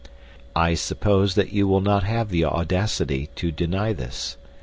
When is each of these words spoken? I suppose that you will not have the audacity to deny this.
I 0.55 0.73
suppose 0.73 1.35
that 1.35 1.53
you 1.53 1.67
will 1.67 1.79
not 1.79 2.01
have 2.05 2.29
the 2.29 2.43
audacity 2.43 3.29
to 3.35 3.51
deny 3.51 3.93
this. 3.93 4.35